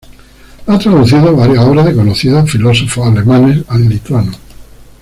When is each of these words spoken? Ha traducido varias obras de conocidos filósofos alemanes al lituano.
Ha 0.65 0.79
traducido 0.79 1.35
varias 1.35 1.63
obras 1.63 1.85
de 1.85 1.93
conocidos 1.93 2.49
filósofos 2.51 3.05
alemanes 3.07 3.63
al 3.67 3.87
lituano. 3.87 4.31